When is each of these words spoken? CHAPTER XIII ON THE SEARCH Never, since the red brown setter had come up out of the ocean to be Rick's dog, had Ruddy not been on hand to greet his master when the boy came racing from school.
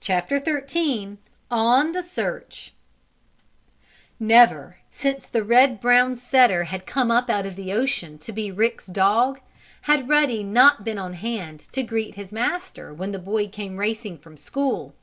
CHAPTER 0.00 0.42
XIII 0.66 1.18
ON 1.50 1.92
THE 1.92 2.02
SEARCH 2.02 2.72
Never, 4.18 4.78
since 4.90 5.28
the 5.28 5.44
red 5.44 5.82
brown 5.82 6.16
setter 6.16 6.64
had 6.64 6.86
come 6.86 7.10
up 7.10 7.28
out 7.28 7.44
of 7.44 7.56
the 7.56 7.74
ocean 7.74 8.16
to 8.20 8.32
be 8.32 8.50
Rick's 8.50 8.86
dog, 8.86 9.38
had 9.82 10.08
Ruddy 10.08 10.42
not 10.42 10.82
been 10.82 10.96
on 10.96 11.12
hand 11.12 11.68
to 11.72 11.82
greet 11.82 12.14
his 12.14 12.32
master 12.32 12.94
when 12.94 13.12
the 13.12 13.18
boy 13.18 13.48
came 13.48 13.76
racing 13.76 14.16
from 14.16 14.38
school. 14.38 14.94